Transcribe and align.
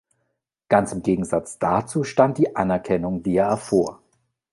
Ganz 0.67 0.91
im 0.93 1.03
Gegensatz 1.03 1.59
dazu 1.59 2.03
stand 2.03 2.39
die 2.39 2.55
Anerkennung, 2.55 3.21
die 3.21 3.35
er 3.35 3.45
erfuhr. 3.45 4.01